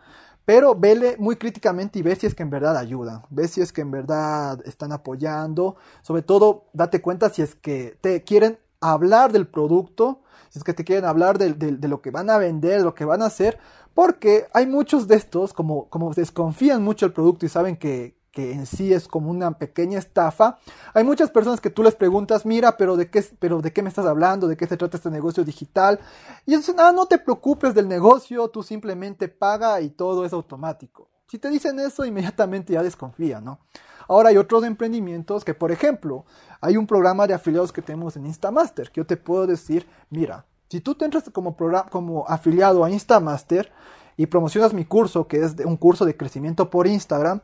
[0.47, 3.73] pero vele muy críticamente y ve si es que en verdad ayudan, ve si es
[3.73, 9.32] que en verdad están apoyando, sobre todo date cuenta si es que te quieren hablar
[9.32, 12.84] del producto, si es que te quieren hablar de, lo que van a vender, de
[12.84, 13.60] lo que van a hacer,
[13.94, 18.52] porque hay muchos de estos, como, como desconfían mucho el producto y saben que, que
[18.52, 20.60] en sí es como una pequeña estafa.
[20.94, 23.90] Hay muchas personas que tú les preguntas, mira, pero de qué, pero de qué me
[23.90, 26.00] estás hablando, de qué se trata este negocio digital.
[26.46, 30.34] Y ellos dicen, ah, no te preocupes del negocio, tú simplemente paga y todo es
[30.34, 31.10] automático.
[31.28, 33.60] Si te dicen eso, inmediatamente ya desconfía, ¿no?
[34.08, 36.26] Ahora hay otros emprendimientos que, por ejemplo,
[36.62, 40.46] hay un programa de afiliados que tenemos en Instamaster, que yo te puedo decir, mira,
[40.70, 43.72] si tú te entras como, afiliado a Instamaster
[44.17, 47.41] y promocionas mi curso, que es un curso de crecimiento por Instagram,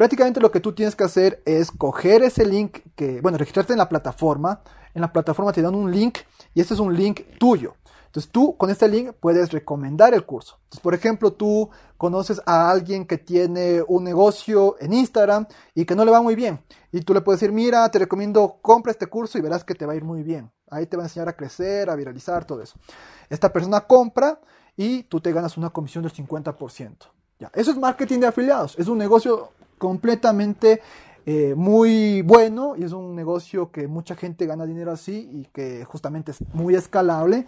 [0.00, 3.78] Prácticamente lo que tú tienes que hacer es coger ese link que, bueno, registrarte en
[3.78, 4.62] la plataforma.
[4.94, 6.20] En la plataforma te dan un link
[6.54, 7.74] y este es un link tuyo.
[8.10, 10.56] Entonces tú con este link puedes recomendar el curso.
[10.64, 15.46] Entonces, por ejemplo, tú conoces a alguien que tiene un negocio en Instagram
[15.76, 16.60] y que no le va muy bien.
[16.90, 19.86] Y tú le puedes decir, mira, te recomiendo, compra este curso y verás que te
[19.86, 20.50] va a ir muy bien.
[20.68, 22.76] Ahí te va a enseñar a crecer, a viralizar, todo eso.
[23.28, 24.40] Esta persona compra
[24.76, 26.96] y tú te ganas una comisión del 50%.
[27.38, 28.76] Ya, eso es marketing de afiliados.
[28.76, 30.82] Es un negocio completamente
[31.26, 35.84] eh, muy bueno y es un negocio que mucha gente gana dinero así y que
[35.84, 37.46] justamente es muy escalable.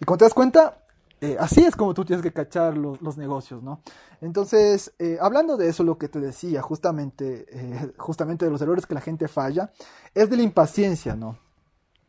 [0.00, 0.82] Y cuando te das cuenta,
[1.20, 3.82] eh, así es como tú tienes que cachar los, negocios, ¿no?
[4.20, 8.94] Entonces, eh, hablando de eso, lo que te decía, justamente, justamente de los errores que
[8.94, 9.70] la gente falla,
[10.14, 11.38] es de la impaciencia, ¿no?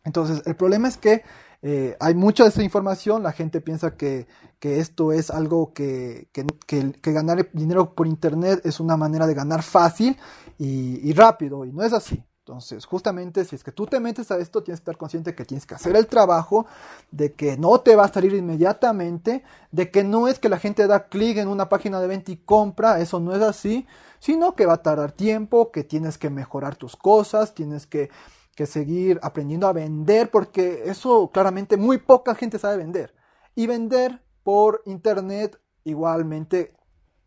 [0.04, 1.24] Entonces, el problema es que
[1.64, 4.28] eh, hay mucha de esa información, la gente piensa que,
[4.62, 10.18] esto es algo que, que, ganar dinero por internet es una manera de ganar fácil
[10.58, 12.24] y, rápido, y no es así.
[12.52, 15.46] Entonces, justamente si es que tú te metes a esto, tienes que estar consciente que
[15.46, 16.66] tienes que hacer el trabajo,
[17.10, 20.86] de que no te va a salir inmediatamente, de que no es que la gente
[20.86, 23.88] da clic en una página de venta y compra, eso no es así,
[24.20, 28.10] sino que va a tardar tiempo, que tienes que mejorar tus cosas, tienes que
[28.56, 33.16] que seguir aprendiendo a vender, porque eso claramente muy poca gente sabe vender.
[33.56, 36.76] Y vender por internet igualmente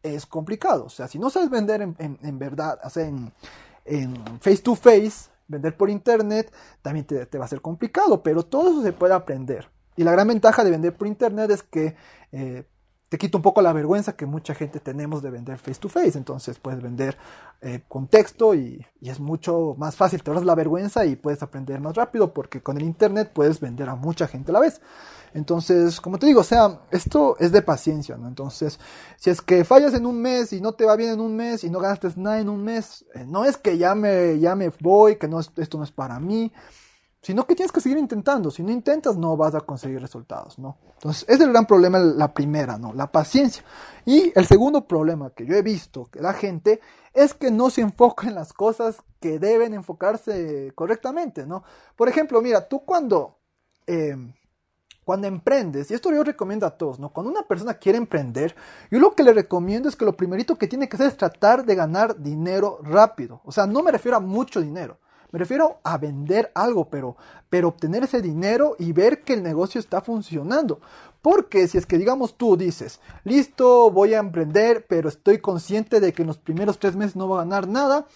[0.03, 0.85] es complicado.
[0.85, 3.33] O sea, si no sabes vender en, verdad, o sea, en,
[4.41, 8.83] face to face, vender por internet, también te, va a ser complicado, pero todo eso
[8.83, 9.71] se puede aprender.
[9.97, 11.95] Y la gran ventaja de vender por internet es que
[12.33, 12.65] eh,
[13.15, 16.19] te quita un poco la vergüenza que mucha gente tenemos de vender face to face.
[16.19, 17.17] Entonces puedes vender
[17.61, 20.21] eh, con texto y, es mucho más fácil.
[20.21, 23.89] Te ahorras la vergüenza y puedes aprender más rápido porque con el internet puedes vender
[23.89, 24.81] a mucha gente a la vez.
[25.33, 28.27] Entonces, como te digo, o sea, esto es de paciencia, ¿no?
[28.27, 28.81] Entonces,
[29.17, 31.63] si es que fallas en un mes y no te va bien en un mes
[31.63, 34.73] y no gastes nada en un mes, eh, no es que ya me, ya me
[34.81, 36.51] voy, que no esto no es para mí
[37.25, 38.51] sino que tienes que seguir intentando.
[38.51, 40.77] Si no intentas, no vas a conseguir resultados, ¿no?
[40.93, 42.93] Entonces, es el gran problema, la primera, ¿no?
[42.93, 43.65] La paciencia.
[44.05, 46.81] Y el segundo problema que yo he visto que la gente
[47.15, 51.65] es que no se enfoca en las cosas que deben enfocarse correctamente, ¿no?
[51.97, 53.39] Por ejemplo, mira, tú cuando,
[53.87, 54.35] em,
[55.03, 57.09] cuando emprendes, y esto yo recomiendo a todos, ¿no?
[57.09, 58.55] Cuando una persona quiere emprender,
[58.91, 61.65] yo lo que le recomiendo es que lo primerito que tiene que hacer es tratar
[61.65, 63.41] de ganar dinero rápido.
[63.45, 64.99] O sea, no me refiero a mucho dinero.
[65.35, 67.17] Me refiero a vender algo, pero,
[67.51, 70.81] pero obtener ese dinero y ver que el negocio está funcionando.
[71.23, 76.13] Porque si es que digamos tú dices, listo, voy a emprender, pero estoy consciente de
[76.13, 78.07] que en los primeros tres meses no voy a ganar nada,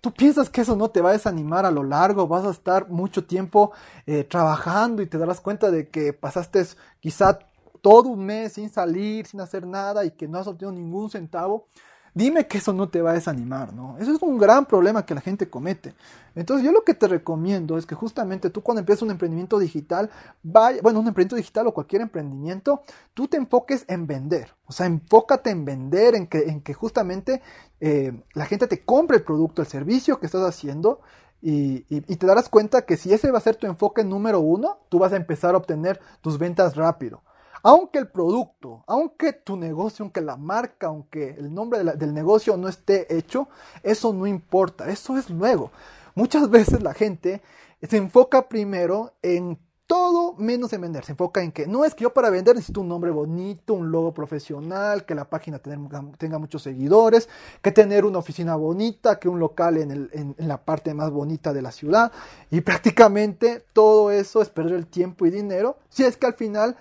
[0.00, 2.88] tú piensas que eso no te va a desanimar a lo largo, vas a estar
[2.88, 3.72] mucho tiempo
[4.06, 6.64] eh, trabajando y te darás cuenta de que pasaste
[7.00, 7.40] quizá
[7.80, 11.66] todo un mes sin salir, sin hacer nada y que no has obtenido ningún centavo.
[12.14, 13.96] Dime que eso no te va a desanimar, ¿no?
[13.98, 15.94] Eso es un gran problema que la gente comete.
[16.34, 20.10] Entonces yo lo que te recomiendo es que justamente tú cuando empieces un emprendimiento digital,
[20.42, 22.82] vaya, bueno, un emprendimiento digital o cualquier emprendimiento,
[23.14, 24.54] tú te enfoques en vender.
[24.66, 27.40] O sea, enfócate en vender, en que, en que justamente
[27.80, 31.00] eh, la gente te compre el producto, el servicio que estás haciendo
[31.40, 34.78] y, y, te darás cuenta que si ese va a ser tu enfoque número uno,
[34.88, 37.22] tú vas a empezar a obtener tus ventas rápido.
[37.62, 42.68] Aunque el producto, aunque tu negocio, aunque la marca, aunque el nombre del negocio no
[42.68, 43.48] esté hecho,
[43.82, 45.70] eso no importa, eso es luego.
[46.14, 47.40] Muchas veces la gente
[47.80, 49.58] se enfoca primero en
[49.92, 51.04] todo menos en vender.
[51.04, 53.90] Se enfoca en que no es que yo para vender necesito un nombre bonito, un
[53.92, 57.28] logo profesional, que la página tenga, muchos seguidores,
[57.60, 61.60] que tener una oficina bonita, que un local en, en, la parte más bonita de
[61.60, 62.10] la ciudad.
[62.50, 66.76] Y prácticamente todo eso es perder el tiempo y dinero si es que al final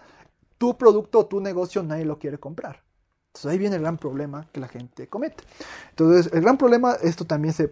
[0.61, 2.83] tu producto o tu negocio nadie lo quiere comprar.
[3.29, 5.43] Entonces ahí viene el gran problema que la gente comete.
[5.89, 7.71] Entonces el gran problema, esto también se,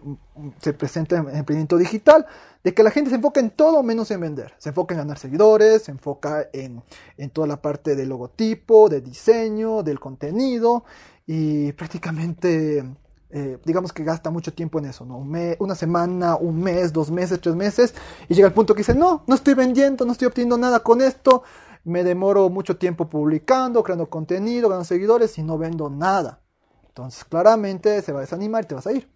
[0.59, 2.25] se, presenta en emprendimiento digital,
[2.63, 4.55] de que la gente se enfoca en todo menos en vender.
[4.57, 6.81] Se enfoca en ganar seguidores, se enfoca en,
[7.15, 10.83] en toda la parte del logotipo, de diseño, del contenido
[11.27, 12.83] y prácticamente
[13.29, 17.55] eh, digamos que gasta mucho tiempo en eso, una semana, un mes, dos meses, tres
[17.55, 17.93] meses,
[18.27, 20.99] y llega el punto que dice, no, no estoy vendiendo, no estoy obteniendo nada con
[21.01, 21.43] esto,
[21.89, 26.41] me demoro mucho tiempo publicando, creando contenido, ganando seguidores y no vendo nada.
[26.87, 29.09] Entonces, claramente se va a desanimar y te vas a ir.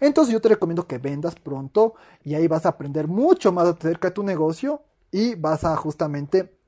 [0.00, 4.08] Entonces, yo te recomiendo que vendas pronto y ahí vas a aprender mucho más acerca
[4.08, 6.58] de tu negocio y vas a justamente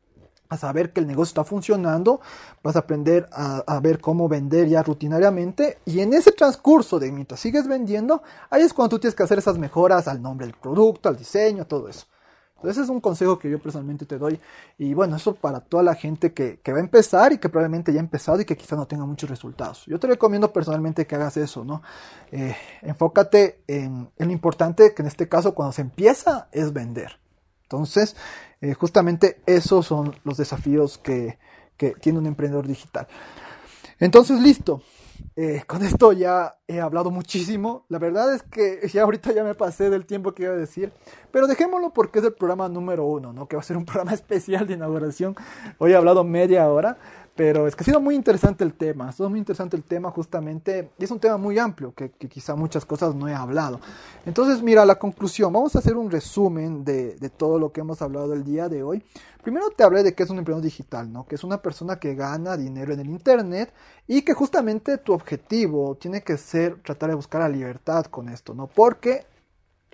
[0.49, 2.21] a saber que el negocio está funcionando,
[2.63, 7.41] vas a aprender a, ver cómo vender ya rutinariamente y en ese transcurso de mientras
[7.41, 11.09] sigues vendiendo, ahí es cuando tú tienes que hacer esas mejoras al nombre del producto,
[11.09, 12.07] al diseño, todo eso.
[12.69, 14.39] Ese es un consejo que yo personalmente te doy
[14.79, 18.01] y bueno, eso para toda la gente que, va a empezar y que probablemente ya
[18.01, 19.85] ha empezado y que quizá no tenga muchos resultados.
[19.87, 21.83] Yo te recomiendo personalmente que hagas eso, ¿no?
[22.33, 27.19] Eh, enfócate en, lo importante que en este caso cuando se empieza es vender.
[27.63, 28.17] Entonces,
[28.61, 31.39] eh, justamente esos son los desafíos que,
[32.01, 33.07] tiene un emprendedor digital.
[33.99, 34.81] Entonces, listo.
[35.37, 37.85] Eh, con esto ya he hablado muchísimo.
[37.89, 40.93] La verdad es que ya ahorita ya me pasé del tiempo que iba a decir.
[41.31, 43.49] Pero dejémoslo porque es el programa número uno, ¿no?
[43.49, 45.35] Que va a ser un programa especial de inauguración.
[45.79, 46.97] Hoy he hablado media hora.
[47.37, 50.11] Pero es que ha sido muy interesante el tema, ha sido muy interesante el tema
[50.13, 53.81] justamente, y es un tema muy amplio que, quizá muchas cosas no he hablado.
[54.25, 58.35] Entonces, mira, la conclusión, vamos a hacer un resumen de, todo lo que hemos hablado
[58.35, 59.03] el día de hoy.
[59.43, 61.27] Primero te hablé de que es un emprendedor digital, ¿no?
[61.27, 63.75] Que es una persona que gana dinero en el Internet
[64.07, 68.67] y que justamente objetivo tiene que ser tratar de buscar la libertad con esto, ¿no?
[68.67, 69.27] Porque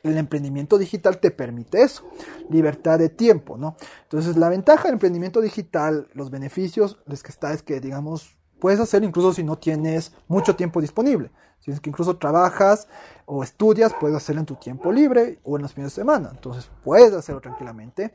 [0.02, 2.04] el emprendimiento digital te permite eso,
[2.48, 3.76] libertad de tiempo, ¿no?
[4.02, 8.80] Entonces, la ventaja del emprendimiento digital, los beneficios, es que está es que, digamos, puedes
[8.80, 11.30] hacerlo incluso si no tienes mucho tiempo disponible.
[11.58, 12.88] Si es que incluso trabajas
[13.26, 16.30] o estudias, puedes hacerlo en tu tiempo libre o en los fines de semana.
[16.32, 18.14] Entonces, puedes hacerlo tranquilamente.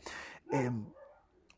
[0.52, 0.86] Em,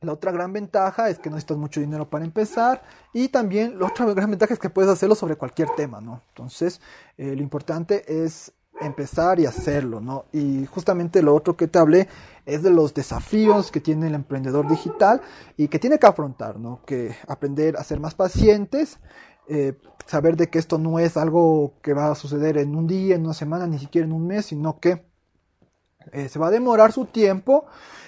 [0.02, 2.84] la otra gran ventaja es que no necesitas mucho dinero para empezar
[3.14, 6.22] y también la otra gran ventaja es que puedes hacerlo sobre cualquier tema, ¿no?
[6.30, 6.82] Entonces,
[7.18, 10.26] eh, lo importante es empezar y hacerlo, ¿no?
[10.32, 12.08] Y justamente lo otro que te hablé
[12.46, 15.22] es de los desafíos que tiene el emprendedor digital
[15.56, 16.82] y que tiene que afrontar, ¿no?
[16.86, 19.00] Que aprender a ser más pacientes,
[19.48, 19.74] eh,
[20.06, 23.26] saber de que esto no es algo que va a suceder en un día, en
[23.26, 25.06] una semana, ni siquiera en un mes, sino que
[26.12, 27.66] eh, se va a demorar su tiempo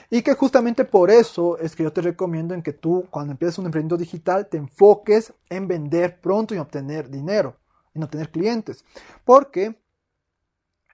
[0.09, 3.59] y que justamente por eso es que yo te recomiendo en que tú cuando empieces
[3.59, 7.55] un emprendimiento digital te enfoques en vender pronto y obtener dinero,
[7.93, 8.83] en obtener clientes,
[9.23, 9.75] porque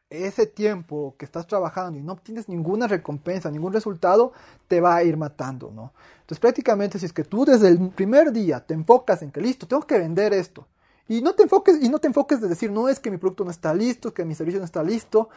[0.09, 4.33] ese tiempo que estás trabajando y no obtienes ninguna recompensa, ningún resultado,
[4.67, 5.93] te va a ir matando, ¿no?
[6.21, 9.67] Entonces prácticamente si es que tú desde el primer día te enfocas en que listo,
[9.67, 10.67] tengo que vender esto,
[11.07, 13.45] y no te enfoques, y no te enfoques de decir, no es que mi producto
[13.45, 15.29] no está listo, que mi servicio no está listo,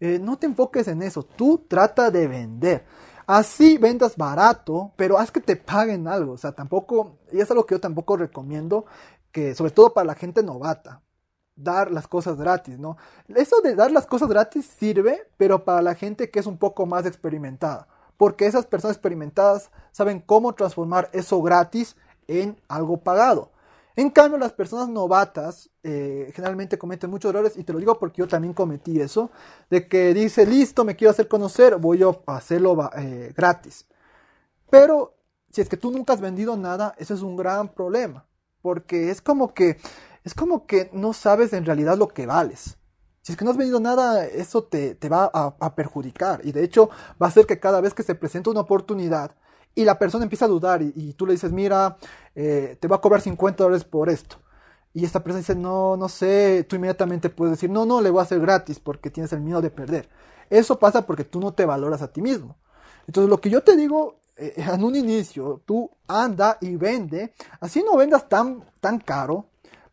[0.00, 2.84] eh, no te enfoques en eso, tú trata de vender.
[3.26, 7.64] Así vendas barato, pero haz que te paguen algo, o sea, tampoco, y es algo
[7.64, 8.84] que yo tampoco recomiendo,
[9.32, 11.00] que sobre todo para la gente novata,
[11.56, 12.96] dar las cosas gratis, ¿no?
[13.28, 16.84] Eso de dar las cosas gratis sirve, pero para la gente que es un poco
[16.84, 21.96] más experimentada, porque esas personas experimentadas saben cómo transformar eso gratis
[22.28, 23.53] en algo pagado.
[23.96, 28.22] En cambio, las personas novatas eh, generalmente cometen muchos errores, y te lo digo porque
[28.22, 29.30] yo también cometí eso,
[29.70, 33.86] de que dice, listo, me quiero hacer conocer, voy a hacerlo eh, gratis.
[34.68, 35.14] Pero
[35.50, 38.26] si es que tú nunca has vendido nada, eso es un gran problema,
[38.60, 39.78] porque es como que
[40.24, 42.78] es como que no sabes en realidad lo que vales.
[43.20, 46.40] Si es que no has vendido nada, eso te, va a, perjudicar.
[46.44, 46.90] Y de hecho
[47.22, 49.34] va a hacer que cada vez que se presenta una oportunidad
[49.74, 51.96] y la persona empieza a dudar y, tú le dices, mira,
[52.34, 54.36] eh, te va a cobrar 50 dólares por esto.
[54.92, 58.20] Y esta persona dice, no, no sé, tú inmediatamente puedes decir, no, no, le voy
[58.20, 60.08] a hacer gratis porque tienes el miedo de perder.
[60.50, 62.56] Eso pasa porque tú no te valoras a ti mismo.
[63.06, 67.82] Entonces lo que yo te digo eh, en un inicio, tú anda y vende, así
[67.82, 69.46] no vendas tan, tan caro,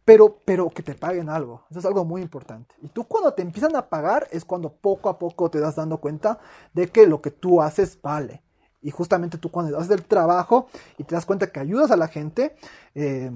[0.06, 1.64] pero, pero que te paguen algo.
[1.70, 2.76] Eso es algo muy importante.
[2.82, 5.98] Y tú cuando te empiezan a pagar es cuando poco a poco te das dando
[5.98, 6.40] cuenta
[6.74, 8.44] de que lo que tú haces vale.
[8.82, 10.68] Y justamente tú cuando haces el trabajo
[10.98, 12.56] y te das cuenta que ayudas a la gente,
[12.96, 13.32] eh,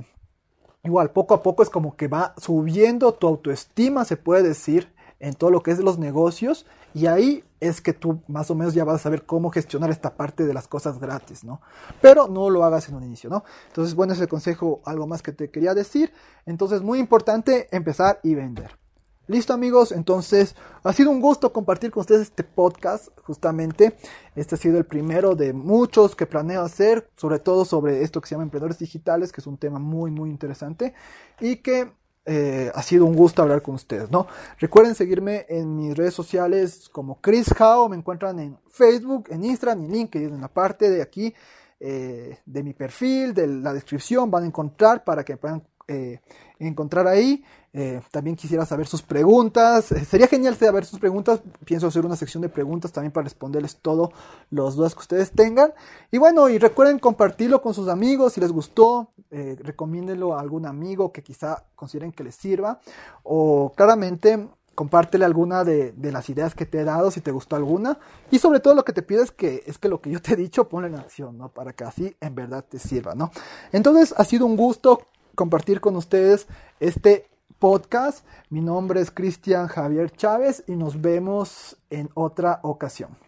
[0.84, 5.34] igual poco a poco es como que va subiendo tu autoestima, se puede decir, en
[5.34, 8.84] todo lo que es los negocios y ahí es que tú más o menos ya
[8.84, 11.62] vas a saber cómo gestionar esta parte de las cosas gratis, ¿no?
[12.02, 13.44] Pero no lo hagas en un inicio, ¿no?
[13.68, 16.14] Entonces, bueno, ese consejo, algo más que te quería decir.
[16.46, 18.85] Entonces, muy importante empezar y vender.
[19.28, 23.98] Listo amigos, entonces ha sido un gusto compartir con ustedes este podcast, justamente.
[24.36, 28.28] Este ha sido el primero de muchos que planeo hacer, sobre todo sobre esto que
[28.28, 30.94] se llama emprendedores digitales, que es un tema muy, muy interesante
[31.40, 31.92] y que
[32.28, 34.28] eh, ha sido un gusto hablar con ustedes, ¿no?
[34.60, 39.86] Recuerden seguirme en mis redes sociales como Chris How, me encuentran en Facebook, en Instagram
[39.86, 41.34] en LinkedIn, en la parte de aquí
[41.80, 46.20] eh, de mi perfil, de la descripción, van a encontrar para que puedan eh,
[46.58, 47.44] encontrar ahí.
[47.78, 49.92] Eh, también quisiera saber sus preguntas.
[49.92, 51.42] Eh, sería genial saber sus preguntas.
[51.66, 54.12] Pienso hacer una sección de preguntas también para responderles todos
[54.50, 55.74] los dudas que ustedes tengan.
[56.10, 59.10] Y bueno, y recuerden compartirlo con sus amigos si les gustó.
[59.30, 62.80] Eh, recomiéndenlo a algún amigo que quizá consideren que les sirva.
[63.24, 67.58] O claramente compártele alguna de, de, las ideas que te he dado, si te gustó
[67.58, 68.00] alguna.
[68.32, 70.34] Y sobre todo lo que te pido es que, es que lo que yo te
[70.34, 71.50] he dicho, ponlo en acción, ¿no?
[71.50, 73.32] Para que así en verdad te sirva, ¿no?
[73.74, 75.02] Entonces, ha sido un gusto
[75.36, 76.48] compartir con ustedes
[76.80, 77.28] este
[77.60, 78.26] podcast.
[78.50, 83.25] Mi nombre es Cristian Javier Chávez y nos vemos en otra ocasión.